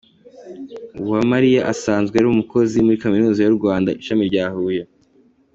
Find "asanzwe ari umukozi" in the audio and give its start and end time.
1.73-2.75